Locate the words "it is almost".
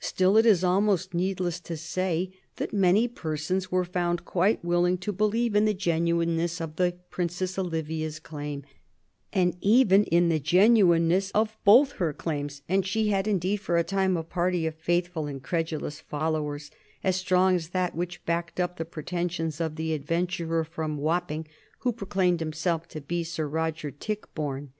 0.36-1.14